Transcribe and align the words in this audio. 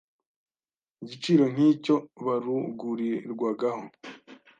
igiciro 1.03 1.43
nk’icyo 1.53 1.95
barugurirwagaho 2.25 3.85